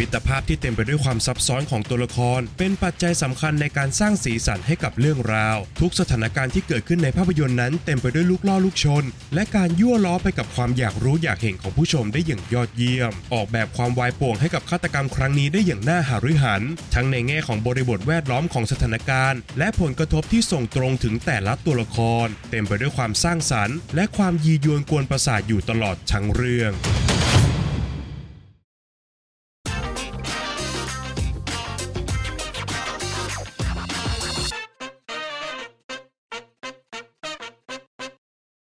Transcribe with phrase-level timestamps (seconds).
[0.00, 16.62] มิตรภาพที่เต็มไปด้วยความซับซ้อนของตัวละคร เป็นปัจจัยสำคัญในการสร้างสีสันให้กับเรื่องราว ทุกสถานการณ์ที่เกิดขึ้นในภาพยนตร์นั้น เต็มไปด้วยลูกล่อลูกชน และการยั่วล้อไปกับความอยากรู้อยากเห็นของผู้ชมได้อย่างยอดเยี่ยม ออกแบบความวายป่วงให้กับฆาตกรรมครั้งนี้ได้อย่างน่าหาฤหัน
[16.94, 26.74] ทั้งในแง่ของบริบทแวดล้อมของสถานการณ์ และผลกระทบที่ส่งตรงถึงแต่ละตัวละคร เต็มไปด้วยความสร้างสรรค์ และความยียวนกวนประสาทอยู่ตลอดทั้งเรื่อง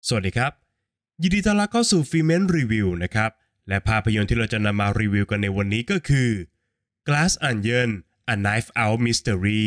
[0.09, 0.53] สวัสดีครับ
[1.23, 3.31] ยินดีต้อนรับเข้าสู่ฟิเมนรีวิวนะครับ
[3.69, 6.31] และภาพยนตร์ที่เราจะนำมารีวิวกันในวันนี้ก็คือ
[7.07, 7.91] Glass Onion
[8.35, 9.67] A Knives Out Mystery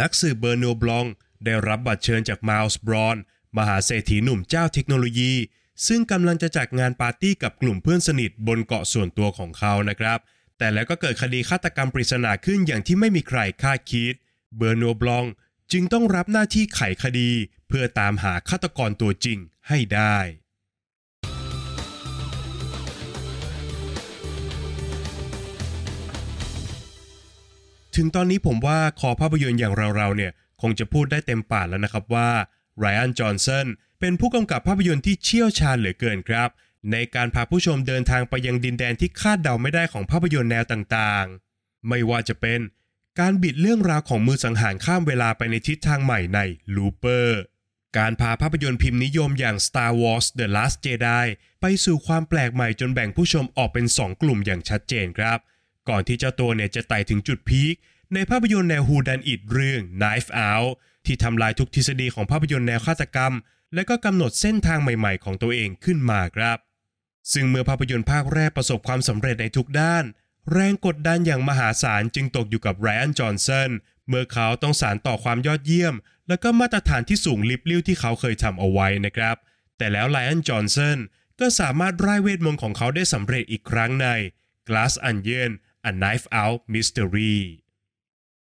[0.00, 1.06] นักสืบเบอนัวต์ บลองก์
[1.44, 3.16] ได้รับบัตรเชิญจากไมล์ส บรอน
[3.58, 5.32] มหาเศรษฐีหนุ่มเจ้าเทคโนโลยี
[5.86, 10.20] ซึ่งกำลังจะจัดงานปาร์ตี้กับกลุ่มเพื่อนสนิทบนเกาะส่วนตัวของเขานะครับ
[10.58, 14.14] แต่แล้วก็เกิดคดีฆาตกรรมปริศนาขึ้นอย่างที่ไม่มีใครคาดคิด
[14.56, 15.26] เบอร์โนบลอง
[15.72, 17.30] จึงต้องรับหน้าที่ไขคดี
[17.68, 20.18] เพื่อตามหาฆาตกรตัวจริงให้ได้
[27.96, 32.30] ถึงตอนนี้ผมว่าคอภาพยนตร์อย่างเราๆเนี่ย คงจะพูดได้เต็มปากแล้วนะครับว่า
[32.78, 33.66] ไรอันจอห์นสัน
[34.00, 36.48] เป็นผู้กำกับภาพยนตร์ที่เชี่ยวชาญเหลือเกินครับ
[36.92, 42.60] ในการพาผู้ชมเดินทางไปยังดินแดนที่คาดเดาไม่ได้ของภาพยนตร์แนวต่างๆ ไม่ว่าจะเป็น
[43.20, 46.40] การบิดเรื่องราวของมือสังหารข้ามเวลาไปในทิศทางใหม่ใน
[46.76, 47.28] Looper
[47.98, 51.26] การพาภาพยนตร์พิมพ์นิยมอย่าง Star Wars The Last Jedi
[51.60, 55.38] ไปสู่ความแปลกใหม่จนแบ่งผู้ชมออกเป็น 2 กลุ่มอย่างชัดเจนครับ
[55.88, 57.74] ก่อนที่เจ้าตัวเนี่ยจะไต่ถึงจุดพีค
[58.14, 60.70] ในภาพยนตร์แนว Who Done It เรื่อง Knife Out
[61.06, 63.32] ที่ทำลายทุกทฤษฎีของภาพยนตร์แนวฆาตกรรม
[63.74, 66.58] และก็กำหนดเส้นทางใหม่ๆของตัวเองขึ้นมาครับ
[67.32, 70.04] ซึ่งเมื่อภาพยนตร์ภาคแรกประสบความสำเร็จในทุกด้าน
[70.52, 73.70] แรงกดดันอย่างมหาศาลจึงตกอยู่กับไรอันจอห์นสัน
[74.08, 75.94] เมื่อเขาต้องสารต่อความยอดเยี่ยม
[76.28, 79.36] และก็มาตรฐานที่สูงลิบลิ่วที่เขาเคยทำเอาไว้นะครับ
[79.78, 80.98] แต่แล้วไรอันจอห์นสัน
[81.40, 84.08] ก็สามารถร่ายเวทมนต์ของเขาได้สำเร็จอีกครั้งใน
[84.68, 85.50] Glass Onion
[85.90, 87.36] A Knife Out Mystery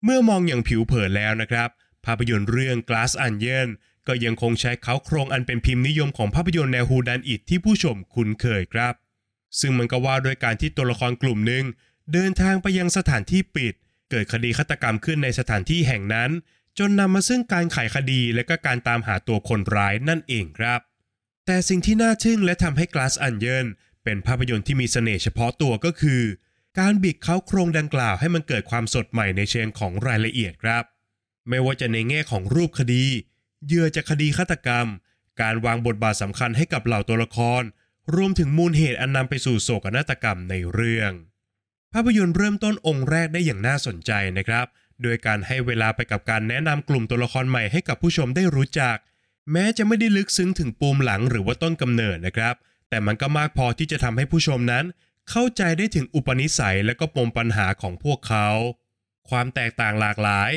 [0.04, 1.69] เมื่อมองอย่างผิวเผินแล้วนะครับ
[2.04, 3.69] ภาพยนตร์เรื่อง Glass Onion
[4.10, 8.94] ก็ยังคงใช้เขาโครงอันเป็นพิมพ์นิยมของภาพยนตร์แนวฮูดันอิดที่ผู้ชมคุ้นเคยครับ
[9.60, 11.65] ซึ่งมันก็ว่าด้วยการที่ตัวละครกลุ่มหนึ่ง
[12.12, 13.75] เดินทางไปยังสถานที่ปิด
[14.10, 16.31] เกิดคดีฆาตกรรมขึ้นในสถานที่แห่งนั้น
[16.78, 20.81] จนนำมาซึ่งการไขคดีและก็การตามหาตัวคนร้ายนั่นเองครับ
[21.47, 23.66] แต่สิ่งที่น่าทึ่งและทำให้ Glass Onion
[24.04, 26.22] เป็นภาพยนตร์ที่มีเสน่ห์เฉพาะตัวก็คือ
[26.78, 30.84] การบิดเขาโครงดังกล่าวให้มันเกิดความสดใหม่ในเชิงของรายละเอียดครับ
[31.48, 33.04] ไม่ว่าจะในแง่ของรูปคดี
[33.66, 34.87] เหยื่อจากคดีฆาตกรรม
[35.41, 37.62] การวางบทบาทสำคัญให้กับเหล่าตัวละคร
[38.15, 41.12] รวมถึงมูลเหตุอันนำไปสู่โศกนาฏกรรมในเรื่อง
[41.93, 44.66] ภาพยนตร์เริ่มต้นองค์แรกได้อย่างน่าสนใจนะครับ
[45.03, 48.97] โดยการให้เวลาไปกับการแนะนำกลุ่มตัวละครใหม่ให้กับผู้ชมได้รู้จัก
[49.53, 52.54] แม้จะไม่ได้ลึกซึ้งถึงปูมหลังหรือว่าต้นกำเนิดนะครับ
[52.88, 54.84] แต่มันก็มากพอที่จะทำให้ผู้ชมนั้น
[55.31, 58.48] เข้าใจได้ถึงอุปนิสัยและก็ปมปัญหาของพวกเขา
[59.31, 60.50] ความแตกต่างหลากหลาย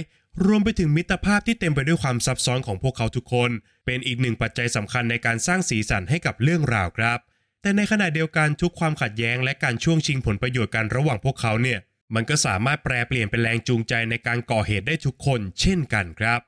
[0.45, 3.51] รวมไปถึงมิตรภาพที่เต็มไปด้วยความซับซ้อนของพวกเขาทุกคน
[3.85, 7.19] เป็นอีกหนึ่งปัจจัยสำคัญในการสร้างสีสันให้กับเรื่องราวครับ
[7.61, 11.79] แต่ในขณะเดียวกันทุกความขัดแย้งและการช่วงชิงผลประโยชน์กันระหว่างพวกเขาเนี่ย
[12.15, 16.39] มันก็สามารถแปลเปลี่ยนเป็นแรงจูงใจในการก่อเหตุได้ทุกคน เช่นกันครับ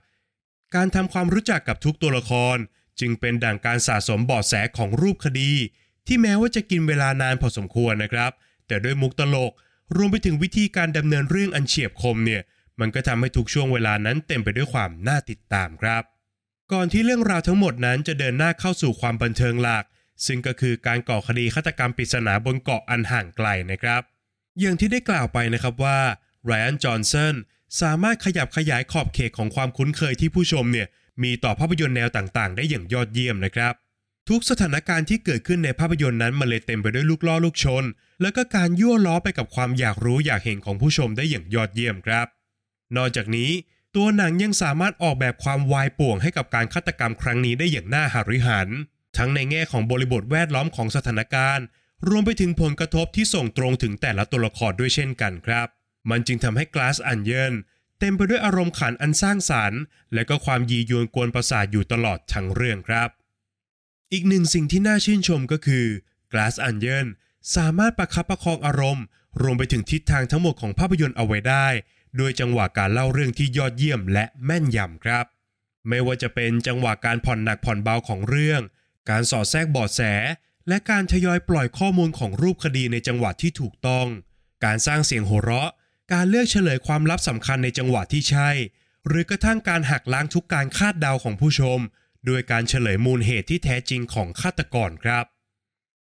[0.76, 2.58] การทำความรู้จักกับทุกตัวละคร
[3.00, 5.52] จึงเป็นดั่งการสะสมเบาะแสของรูปคดี
[6.08, 8.32] ที่แม้ว่าจะกินเวลานานพอสมควรนะครับ
[8.68, 9.52] แต่ด้วยมุกตลก
[9.96, 12.42] รวมไปถึงวิธีการดำเนินเรื่องอันเฉียบคมเนี่ย
[12.80, 16.04] มันก็ทำให้ทุกช่วงเวลานั้นเต็มไปด้วยความน่าติดตามครับ
[16.74, 19.84] ก่อนที่เรื่องราวทั้งหมดนั้นจะเดินหน้าเข้าสู่ความบันเทิงหลัก
[20.26, 24.02] ซึ่งก็คือการก่อคดีฆาตกรรมปริศนาบนเกาะอันห่างไกลนะครับ
[24.60, 26.00] อย่างที่ได้กล่าวไปนะครับว่า
[26.46, 27.36] ไรอันจอห์นสัน
[27.82, 30.88] สามารถขยับขยายขอบเขตของความคุ้นเคยที่ผู้ชมเนี่ย
[31.24, 33.74] มีต่อภาพยนตร์แนวต่างๆ ได้อย่างยอดเยี่ยมนะครับ
[34.30, 37.84] ทุกสถานการณ์ที่เกิดขึ้นในภาพยนตร์นั้นมันเลยเต็มไปด้วยลูกล่อลูกชน
[38.22, 42.28] แล้วก็การยั่วล้อไปกับความอยากรู้อยากเห็นของผู้ชมได้อย่างยอดเยี่ยมครับ
[42.98, 43.52] นอกจากนี้
[43.96, 48.70] ตัวหนังยังสามารถออกแบบความวายป่วงให้กับการฆาตกรรมครั้งนี้ได้อย่างน่าหาริหัน
[49.18, 51.66] ทั้งในแง่ของบริบทแวดล้อมของสถานการณ์
[52.10, 55.68] รวมไปถึงผลกระทบที่ส่งตรงถึงแต่ละตัวละครด้วยเช่นกันครับ
[56.10, 57.54] มันจึงทำให้ Glass Onion
[58.00, 59.82] เต็มไปด้วยอารมณ์ขันอันสร้างสารรค์
[60.14, 63.10] และก็ความยียวนกวนประสาทอยู่ตลอดทั้งเรื่องครับ
[64.14, 65.86] อีกหนึ่งสิ่งที่น่าชื่นชมก็คือ
[66.32, 67.08] Glass Onion
[67.56, 69.06] สามารถประคับประคองอารมณ์
[69.42, 71.68] รวมไปถึงทิศทางทั้งหมดของภาพยนตร์เอาไว้ได้
[72.18, 75.26] โดยจังหวะการเล่าเรื่องที่ยอดเยี่ยมและแม่นยำครับ
[75.88, 78.62] ไม่ว่าจะเป็นจังหวะการผ่อนหนักผ่อนเบาของเรื่อง
[79.10, 80.02] การสอดแทรกเบาะแส
[80.68, 84.08] และการทยอยปล่อยข้อมูลของรูปคดีในจังหวะที่ถูกต้อง
[84.66, 85.72] การสร้างเสียงโห่เราะ
[86.14, 88.50] การเลือกเฉลยความลับสำคัญในจังหวะที่ใช่
[89.08, 91.80] หรือกระทั่งการหักล้างทุกการคาดเดาของผู้ชม
[92.26, 95.26] โดยการเฉลยมูลเหตุที่แท้จริงของฆาตกรครับ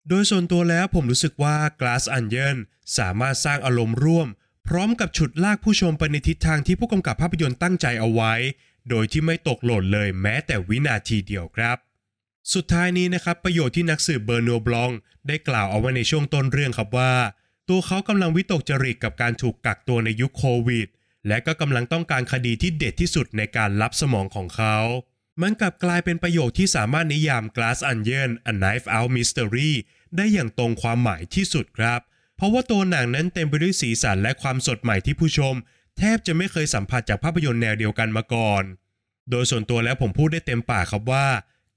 [0.09, 2.57] โดยส่วนตัวแล้วผมรู้สึกว่า Glass Onion
[2.99, 4.29] สามารถสร้างอารมณ์ร่วม
[4.69, 8.33] พร้อมกับฉุดลากผู้ชมไปในทิศทางที่ผู้กำกับภาพยนตร์ตั้งใจเอาไว้
[8.89, 11.77] โดยที่ไม่ตกหล่นเลยแม้แต่วินาทีเดียวครับ
[12.55, 14.91] สุดท้ายนี้นะครับประโยชน์ที่นักสืบเบอร์นัวบลอง
[15.29, 17.15] ได้กล่าวเอาไว้ในช่วงต้นเรื่องครับว่า
[17.69, 20.89] ตัวเขากำลังวิตกจริตกับการถูกกักตัวในยุคโควิด
[21.29, 24.77] และก็กำลังต้องการคดีที่เด็ดที่สุดในการลับสมองของเขา
[25.43, 29.71] มันกลับกลายเป็นประโยคที่สามารถนิยาม Glass Onion A Knife Out Mystery
[30.17, 32.01] ได้อย่างตรงความหมายที่สุดครับ
[32.43, 35.55] ราะว่าตัวหนังนั้นเต็มไปด้วยสีสันและความสดใหม่ที่ผู้ชม
[35.99, 38.63] แทบจะไม่เคยสัมผัสจากภาพยนตร์แนวเดียวกันมาก่อน
[39.31, 41.27] โดยส่วนตัวแล้วผมพูดได้เต็มปากครับว่า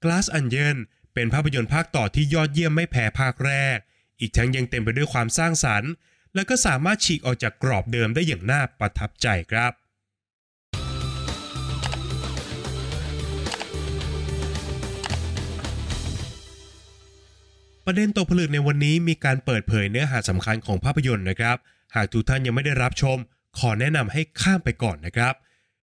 [0.02, 0.76] Glass Onion
[1.14, 3.78] เป็นภาพยนตร์ภาคต่อที่ยอดเยี่ยมไม่แพ้ภาคแรก
[4.20, 5.90] อีกทั้งยังเต็มไปด้วยความสร้างสรรค์
[6.34, 9.72] และก็สามารถฉีกออกจากกรอบเดิมได้อย่างน่าประทับใจครับ
[17.88, 21.56] ประเด็นตกผลึกในวันนี้มีการเปิดเผยเนื้อหาสำคัญของภาพยนตร์นะครับ
[21.94, 23.16] หากทุกท่านยังไม่ได้รับชม
[23.58, 25.34] ขอแนะนำให้ข้ามไปก่อนนะครับ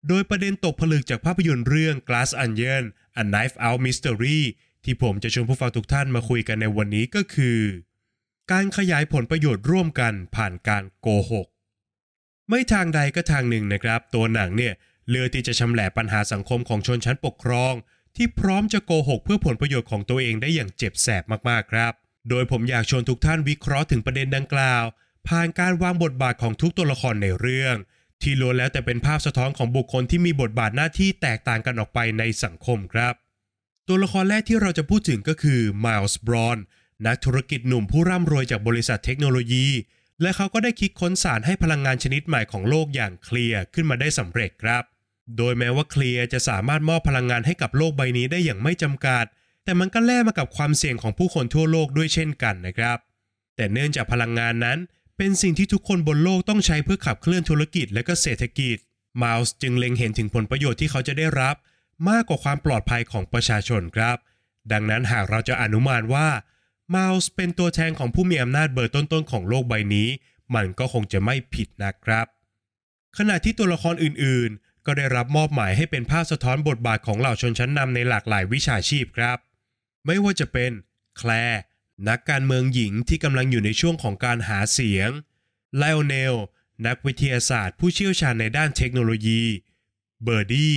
[0.07, 2.83] โดยประเด็นตกผลึกจากภาพยนตร์เรื่อง Glass Onion
[3.21, 4.39] A Knife Out Mystery
[4.83, 7.59] ที่ผมจะชวนผู้ฟังทุกท่านมาคุยกันในวันนี้ก็คือ
[8.51, 11.47] การขยายผลประโยชน์ร่วมกันผ่านการโกหก
[12.49, 14.73] ไม่ทางใดก็ทางหนึ่งนะครับ ตัวหนังเนี่ย
[15.09, 17.73] เลือกที่จะชำแหละปัญหาสังคมของชนชั้นปกครอง
[18.15, 21.93] ที่พร้อมจะโกหกเพื่อผลประโยชน์ของตัวเองได้อย่างเจ็บแสบมากๆครับ
[22.29, 24.83] โดยผมอยากชวนทุกท่านวิเคราะห์ถึงประเด็นดังกล่าว
[25.27, 27.75] ผ่านการวางบทบาทของทุกตัวละครในเรื่อง
[28.21, 33.13] ที่ล้วนแล้วแต่เป็นภาพสะท้อนของบุคคลที่มีบทบาทหน้าที่แตกต่างกันออกไปในสังคมครับ
[33.87, 36.57] ตัวละครแรกที่เราจะพูดถึงก็คือมิลส์บรอน
[37.05, 39.67] นักธุรกิจหนุ่มผู้ร่ำรวยจากบริษัทเทคโนโลยี
[40.21, 44.83] และเขาก็ได้คิดค้นสารให้พลังงานชนิดใหม่ของโลกอย่างเคลียร์ขึ้นมาได้สำเร็จครับ
[45.37, 49.25] โดยแม้ว่าเคลียร์จะสามารถมอบพลังงานให้กับโลกใบนี้ได้อย่างไม่จำกัด
[49.63, 52.97] แต่มันก็แลกมากับความเสี่ยงของผู้คนทั่วโลกด้วยเช่นกันนะครับ
[53.55, 54.77] แต่เนื่องจากพลังงานนั้น
[55.17, 58.77] เป็นสิ่งที่ทุกคนบนโลกต้องใช้เพื่อขับเคลื่อนธุรกิจและก็เศรษฐกิจ
[59.21, 61.55] มิลส์จึงเล็งเห็นถึงผลประโยชน์ที่เขาจะได้รับ
[62.09, 64.17] มากกว่าความปลอดภัยของประชาชนครับ
[64.71, 66.27] ดังนั้นหากเราจะอนุมานว่า
[66.93, 70.09] มิลส์เป็นตัวแทนของผู้มีอำนาจเบอร์ต้นๆของโลกใบนี้
[70.55, 72.25] มันก็คงจะไม่ผิดนะครับ
[73.17, 74.51] ขณะที่ตัวละครอื่น
[74.85, 79.37] ก็ได้รับมอบหมายให้เป็นภาพสะท้อนบทบาทของเหล่าชนชั้นนำในหลากหลายวิชาชีพครับ
[80.05, 80.71] ไม่ว่าจะเป็น
[81.17, 81.61] แคลร์
[82.09, 85.09] นักการเมืองหญิงที่กำลังอยู่ในช่วงของการหาเสียง
[85.77, 86.35] ไลโอเนล
[86.87, 89.43] นักวิทยาศาสตร์ผู้เชี่ยวชาญในด้านเทคโนโลยี
[90.23, 90.75] เบอร์ดี้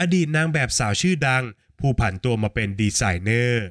[0.00, 1.44] อดีตนางแบบสาวชื่อดัง
[1.78, 3.64] ผู้ผันตัวมาเป็นดีไซเนอร์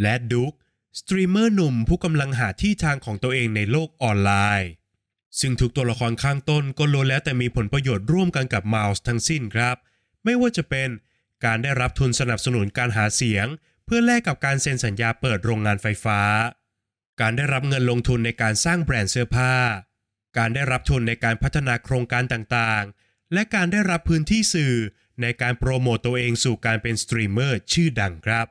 [0.00, 0.52] และดุ๊ก
[0.98, 4.70] สตรีมเมอร์หนุ่มผู้กำลังหาที่ทางของตัวเองในโลกออนไลน์
[5.40, 9.76] ซึ่งทุกตัวละครข้างต้นก็ล้วนแล้วแต่มีผลประโยชน์ร่วมกันกับมิลส์ทั้งสิ้นครับ
[10.24, 10.88] ไม่ว่าจะเป็น
[11.44, 13.46] การได้รับทุนสนับสนุนการหาเสียง
[13.84, 16.20] เพื่อแลกกับการเซ็นสัญญาเปิดโรงงานไฟฟ้า
[17.20, 19.54] การได้รับเงินลงทุนในการสร้างแบรนด์เสื้อผ้า
[20.38, 24.74] การได้รับทุนในการพัฒนาโครงการต่างๆ และการได้รับพื้นที่สื่อ
[25.22, 28.46] ในการโปรโมตตัวเองสู่การเป็นสตรีมเมอร์ชื่อดังครับ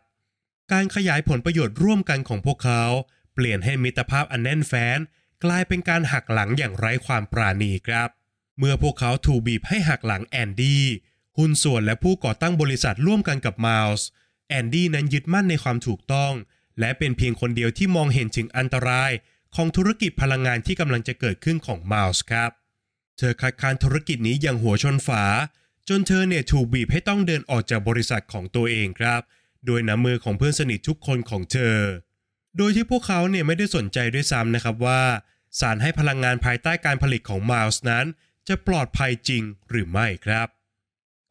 [0.71, 2.83] การขยายผลประโยชน์ร่วมกันของพวกเขา
[3.33, 4.99] เปลี่ยนให้มิตรภาพอันแน่นแฟ้น
[5.43, 8.09] กลายเป็นการหักหลังอย่างไร้ความปราณีครับ
[8.59, 10.85] เมื่อพวกเขาถูกบีบให้หักหลังแอนดี้
[11.37, 14.07] หุ้นส่วนและผู้ก่อตั้งบริษัทร่วมกันกับมิลส์
[14.49, 16.33] แอนดี้นั้นยึดมั่นในความถูกต้อง
[16.79, 19.11] และเป็นเพียงคนเดียวที่มองเห็นถึงอันตราย
[19.55, 22.51] ของธุรกิจพลังงานที่กำลังจะเกิดขึ้นของมิลส์ครับ
[23.17, 25.23] เธอคัดค้านธุรกิจนี้อย่างหัวชนฝา
[25.89, 29.21] จนเธอเนี่ยถูกบีบให้ต้องเดินออกจากบริษัทของตัวเองครับ
[29.65, 31.77] โดยน้ำมือของเพื่อนสนิททุกคนของเธอ
[32.57, 35.01] โดยที่พวกเขาเนี่ยไม่ได้สนใจด้วยซ้ำนะครับว่า
[35.59, 38.05] สารให้พลังงานภายใต้การผลิตของมิลส์นั้น
[38.47, 40.47] จะปลอดภัยจริงหรือไม่ครับ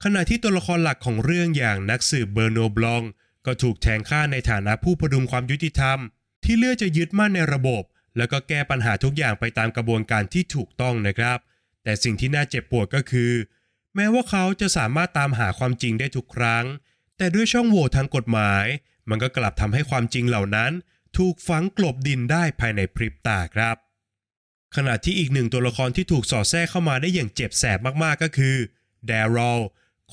[0.05, 3.03] ขณะที่ตัวละครหลักของเรื่องอย่างนักสืบเบอร์โนบลอง
[3.47, 5.99] ก็ถูกแทงฆ่าในฐานะผู้พดุงความยุติธรรม
[6.45, 7.83] ที่เลือกจะยึดมั่นในระบบ
[8.17, 11.39] แล้วก็แก้ปัญหาทุกอย่างไปตามกระบวนการที่ถูกต้องนะครับ
[11.85, 13.33] แต่สิ่งที่น่าเจ็บปวดก็คือ
[13.95, 16.65] แม้ว่าเขาจะสามารถตามหาความจริงได้ทุกครั้ง
[17.17, 18.65] แต่ด้วยช่องโหว่ทางกฎหมาย
[19.09, 20.73] มันก็กลับทำให้ความจริงเหล่านั้น
[21.17, 23.77] ถูกฝังกลบดินได้ภายในพริบตาครับ
[24.77, 28.57] ขณะที่อีกหนึ่งตัวละครที่ถูกสอดแทรกเข้ามาได้อย่างเจ็บแสบมากๆก็คือ
[29.07, 29.61] เดรอล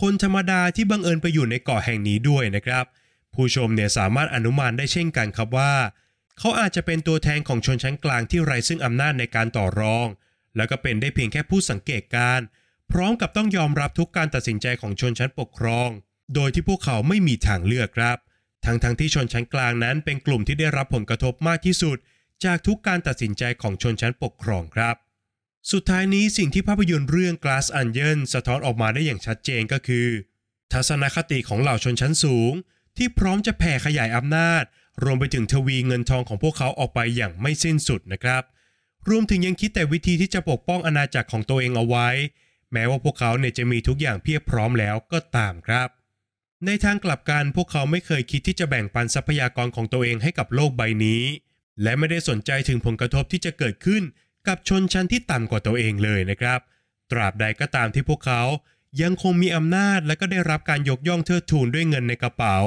[0.01, 2.85] คนธรรมดาที่บังเอิญไปอยู่ในเกาะแห่งนี้ด้วยนะครับ
[3.33, 5.73] ผู้ชมเนี่ยสามารถอนุมานได้เช่นกันครับว่า
[6.39, 10.07] เขาอาจจะเป็นตัวแทนของชนชั้นกลางที่ไร้ซึ่งอำนาจในการต่อรอง
[10.55, 12.45] แล้วก็เป็นได้เพียงแค่ผู้สังเกตการณ์
[12.91, 15.89] พร้อมกับต้องยอมรับทุกการตัดสินใจของชนชั้นปกครอง
[16.35, 18.17] โดยที่พวกเขาไม่มีทางเลือกครับ
[18.65, 21.97] ทั้งๆทที่ชนชั้นกลางนั้นเป็นกลุ่มที่ได้รับผลกระทบมากที่สุด
[22.45, 24.95] จากทุกการตัดสินใจของชนชั้นปกครองครับ
[25.71, 30.07] สุดท้ายนี้สิ่งที่ภาพยนตร์เรื่อง Glass Onion สะท้อนออกมาได้อย่างชัดเจนก็คือ
[30.73, 32.53] ทัศนคติของเหล่าชนชั้นสูง
[32.97, 34.63] ที่พร้อมจะแผ่ขยายอำนาจ
[35.03, 38.43] รวมไปถึงทวีเงินทองของพวกเขาออกไปอย่างไม่สิ้นสุดนะครับ
[39.09, 42.09] รวมถึงยังคิดแต่วิธีที่จะปกป้องอาณาจักรของตัวเองเอาไว้
[42.73, 45.89] แม้ว่าพวกเขาเนี่ยจะมีทุกอย่างเพียบพร้อมแล้วก็ตามครับ
[46.65, 51.23] ในทางกลับกันพวกเขาไม่เคยคิดที่จะแบ่งปันทรัพยากรของตัวเองให้กับโลกใบนี้
[51.83, 54.03] และไม่ได้สนใจถึงผลกระทบที่จะเกิดขึ้น
[54.47, 56.59] กับชนชั้นที่ต่ำกว่าตัวเองเลยนะครับ
[57.11, 58.41] ตราบใดก็ตามที่พวกเขา
[59.01, 62.57] ยังคงมีอำนาจและก็ได้รับการยกย่องเทิดทูนด้วยเงินในกระเป๋า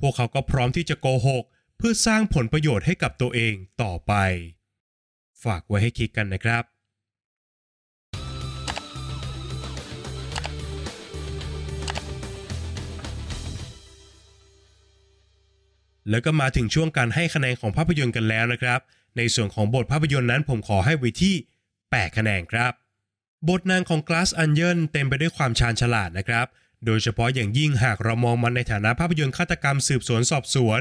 [0.00, 1.44] พวกเขาก็พร้อมที่จะโกหก
[1.76, 4.12] เพื่อสร้างผลประโยชน์ให้กับตัวเองต่อไป
[5.44, 6.75] ฝากไว้ให้คิดกันนะครับ
[16.10, 18.80] แล้วก็มาถึงช่วงการให้คะแนนของภาพยนตร์กันแล้วนะครับ
[19.16, 21.34] ในส่วนของบทภาพยนตร์นั้นผมขอให้ไว้ที่
[21.76, 22.72] 8 คะแนนครับ
[23.48, 26.46] บทนางของ Glass Onion เต็มไปด้วยความชาญฉลาดนะครับ
[26.86, 30.80] โดยเฉพาะอย่างยิ่งหากเรามองมันในฐานะภาพยนตร์ฆาตกรรมสืบสวนสอบสวน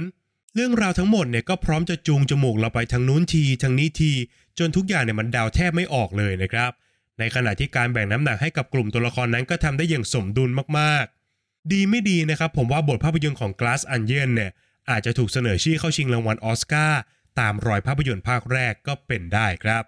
[0.55, 4.11] เรื่องราวทั้งหมดเนี่ยก็พร้อมจะจูงจมูกเราไปทางนู้นทีทางนี้ที
[4.59, 6.71] จนทุกอย่างเนี่ยมันเดาแทบไม่ออกเลยนะครับ
[7.19, 14.51] ในขณะที่การแบ่งน้ำหนักให้กับกลุ่มตัวละครนั้นก็ทำได้อย่างสมดุลมากๆ ดีไม่ดีนะครับผมว่าบทภาพยนตร์ของ Glass Onion เนี่ย
[14.89, 17.01] อาจจะถูกเสนอชื่อเข้าชิงรางวัลออสการ์
[17.39, 19.83] ตามรอยภาพยนตร์ภาคแรกก็เป็นได้ครับ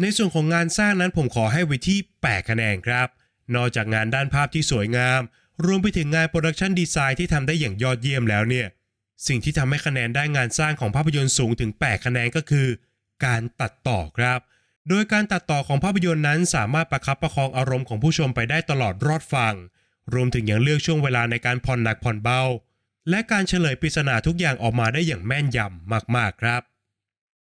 [0.00, 3.08] ในส่วนของงานสร้างนั้นผมขอให้ไว้ที่ 8 คะแนนครับ
[3.54, 5.20] นอกจากงานด้านภาพที่สวยงาม
[5.64, 8.66] รวมไปถึงงาน production design ที่ทำได้อย่างยอดเยี่ยมแล้วเนี่ย
[9.26, 12.68] สิ่งที่ทำให้คะแนนด้านงานสร้างของภาพยนตร์สูงถึง 8 คะแนนก็คือ
[13.24, 14.40] การตัดต่อครับ
[14.88, 19.54] โดยการตัดต่อของภาพยนตร์นั้นสามารถประคับประคองอารมณ์ของผู้ชมไปได้ตลอดรอดฝั่ง
[20.14, 22.42] รวมถึงยังเลือกช่วงเวลาในการผ่อนหนักผ่อนเบา
[23.10, 26.62] และการเฉลยปริศนาทุกอย่างออกมาได้อย่างแม่นยำมากๆครับ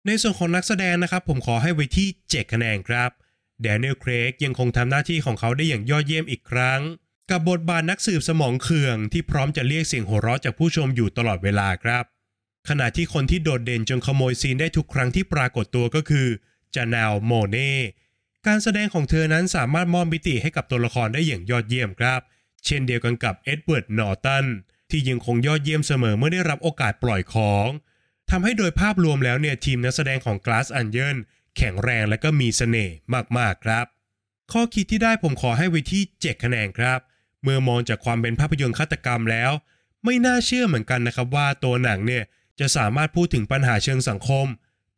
[0.06, 3.10] ในส่วนของนักแสดงนะครับ ผมขอให้ไว้ที่ 7 คะแนนครับ
[3.62, 6.82] แดเนียล เครกยังคงทำหน้าที่ของเขาได้อย่างยอดเยี่ยมอีกครั้ง
[7.32, 12.04] กับบทบาทนักสืบสมองเขื่องที่พร้อมจะเรียกเสียงหัวเราะจากผู้ชมอยู่ตลอดเวลาครับ
[12.70, 16.28] ขณะที่คนที่โดดเด่นจนขโมยซีนได้ทุกครั้งที่ปรากฏตัวก็คือ
[16.76, 17.74] จาเนลล์ โมเน่
[18.48, 22.22] การแสดงของเธอนั้นสามารถมอบมิติให้กับตัวละครได้อย่างยอดเยี่ยมครับ
[22.66, 24.46] เช่นเดียวกันกับเอ็ดเวิร์ดนอร์ตัน
[24.94, 27.68] ที่ยังคงยอดเยี่ยมเสมอเมื่อได้รับโอกาสปล่อยของ
[28.30, 31.16] ทำให้โดยภาพรวมแล้วเนี่ยทีมนักแสดงของ Glass Onion
[31.58, 32.96] แข็งแรงและก็มีเสน่ห์
[33.38, 33.86] มากๆครับ
[34.52, 37.00] ข้อคิดที่ได้ผมขอให้ไว้ที่7คะแนนครับ
[37.44, 39.52] เมื่อมองจากความเป็นภาพยนตร์ฆาตกรรมแล้ว
[40.04, 42.24] ไม่น่าเชื่อเหมือนกันนะครับว่าตัวหนังเนี่ย
[42.60, 44.48] จะสามารถพูดถึงปัญหาเชิงสังคม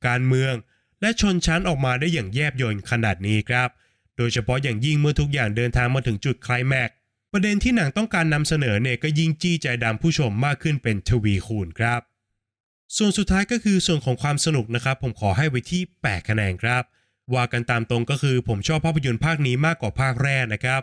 [0.08, 0.54] การเมือง
[1.02, 3.70] และชนชั้นออกมาได้อย่างแยบยลขนาดนี้ครับ
[4.18, 6.90] โดยเฉพาะอย่างยิ่งเมื่อทุกอย่างเดินทางมาถึงจุดคลแม็ก
[7.38, 12.02] ประเด็นที่หนังต้องการนำเสนอเนี่ยก็ยิ่งจี้ใจดำผู้ชมมากขึ้นเป็นทวีคูณครับ
[12.98, 16.84] ส่วนสุดท้ายก็คือส่วนของความสนุกนะครับ ผมขอให้ไว้ที่ 8 คะแนนครับ
[17.34, 20.82] ว่ากันตามตรงก็คือผมชอบภาพยนตร์ภาคนี้มากกว่าภาคแรกนะครับ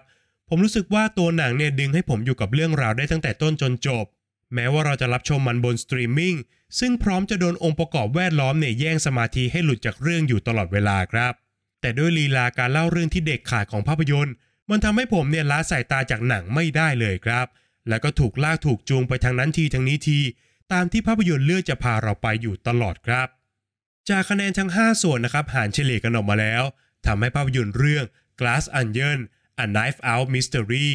[0.48, 4.04] ผมรู้สึกว่าตัวหนังเนี่ยดึงให้ผมอยู่กับเรื่องราวได้ตั้งแต่ต้นจนจบ
[4.54, 6.36] แม้ว่าเราจะรับชมมันบนสตรีมมิ่ง
[6.78, 11.32] ซึ่งพร้อมจะโดนองค์ประกอบแวดล้อมเนี่ยแย่งสมาธิให้หลุดจากเรื่องอยู่ตลอดเวลาครับ
[11.80, 14.34] แต่ด้วยลีลาการเล่าเรื่องที่เด็ดขาดของภาพยนตร์
[14.72, 17.46] มันทำให้ผมเนี่ยละสายตาจากหนังไม่ได้เลยครับ
[17.88, 20.18] แล้วก็ถูกลากถูกจูงไปทางนั้นทีทางนี้ที
[20.72, 23.28] ตามที่ภาพยนตร์เลือกจะพาเราไปอยู่ตลอดครับ
[24.08, 26.62] จากคะแนนทั้ง 5 ส่วนนะครับหารเฉลี่ยกันออกมาแล้ว
[27.06, 28.04] ทำให้ภาพยนตร์เรื่อง
[28.40, 29.18] Glass Onion
[29.64, 30.88] A Knife Out Mystery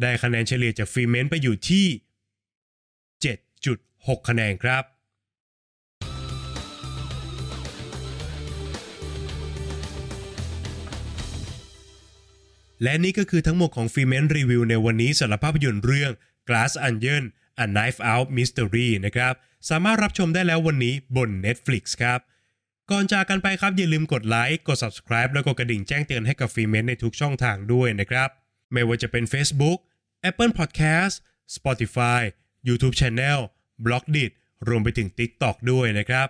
[0.00, 1.86] ได้คะแนนเฉลี่ยจากฟรีเมนต์ไปอยู่ที่
[3.42, 4.82] 7.6 คะแนนครับ
[12.84, 16.12] และนี่ก็คือทั้งหมดของฟรีเมนรีวิวในวันนี้สำหรับภาพยนตร์เรื่อง
[16.48, 17.24] Glass Onion
[17.64, 19.34] A Knives Out Mystery นะครับ
[19.70, 22.20] สามารถรับชมได้แล้ววันนี้บน Netflix ครับ
[22.90, 28.28] ก่อนจากกันไปครับอย่าลืมกดไลค์ กด subscribe แล้วก็กระดิ่งแจ้งเตือนให้กับฟรีเมนในทุกช่องทางด้วยนะครับ
[28.72, 29.78] ไม่ว่าจะเป็น Facebook
[30.28, 31.14] Apple Podcast
[31.56, 32.20] Spotify
[32.68, 33.38] YouTube Channel
[33.84, 34.30] b l o g d i t
[34.68, 36.28] รวมไปถึง TikTok ด้วยนะครับ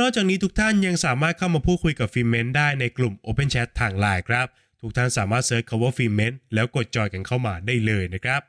[0.00, 4.46] นอกจากนี้ทุกท่านยังสามารถเข้ามาพูดคุยกับฟิเมนได้ในกลุ่ม Open Chat ทางไลน์ครับ
[4.80, 8.42] ทุกท่านสามารถ search คำว่าฟิเมนแล้วกดจอยกันเข้ามาได้เลยนะครับ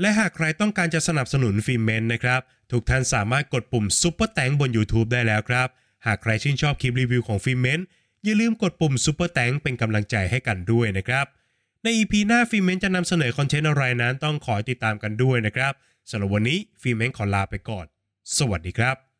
[0.00, 2.40] และหากใครต้องการจะสนับสนุนฟิเมนนะครับ
[2.72, 5.68] ทุกท่านสามารถกดปุ่ม Super Thanks บน YouTube ได้แล้วครับ
[6.06, 7.80] หากใครชื่นชอบคลิปรีวิวของฟิเมน
[8.24, 11.26] อย่าลืมกดปุ่ม Super Thanks เป็นกำลังใจให้กันด้วยนะครับ
[11.82, 15.72] ใน EP หน้าฟิเมนจะนำเสนอคอนเทนต์อะไรนั้นต้องขอติดตามกันด้วยนะครับ
[16.10, 17.86] สำหรับวันนี้ฟิเมนขอลาไปก่อน
[18.38, 19.13] สวัสดีครับ